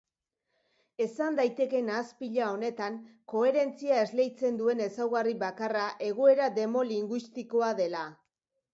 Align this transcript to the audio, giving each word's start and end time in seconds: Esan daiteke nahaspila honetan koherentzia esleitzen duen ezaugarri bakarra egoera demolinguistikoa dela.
Esan 1.03 1.37
daiteke 1.39 1.81
nahaspila 1.89 2.47
honetan 2.55 2.97
koherentzia 3.35 4.01
esleitzen 4.07 4.61
duen 4.65 4.85
ezaugarri 4.89 5.39
bakarra 5.47 5.87
egoera 6.11 6.53
demolinguistikoa 6.61 7.75
dela. 7.87 8.07